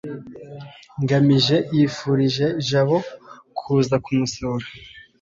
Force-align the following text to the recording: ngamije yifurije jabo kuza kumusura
ngamije 1.01 1.57
yifurije 1.75 2.45
jabo 2.69 2.97
kuza 3.57 3.95
kumusura 4.03 4.65